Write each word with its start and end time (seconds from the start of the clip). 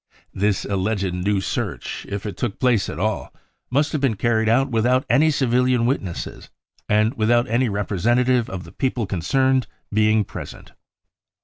This 0.33 0.65
alleged 0.65 1.13
new 1.13 1.39
search, 1.41 2.07
if 2.09 2.25
it 2.25 2.35
took 2.35 2.57
place 2.57 2.89
at 2.89 2.97
all, 2.97 3.31
must 3.69 3.91
have 3.91 4.01
been 4.01 4.15
carried 4.15 4.49
out 4.49 4.71
without 4.71 5.05
any 5.11 5.29
civilian 5.29 5.85
witnesses 5.85 6.49
and 6.89 7.13
without 7.13 7.47
any 7.47 7.69
representative 7.69 8.49
of 8.49 8.63
the 8.63 8.71
people 8.71 9.05
concerned 9.05 9.67
being 9.93 10.23
present. 10.25 10.71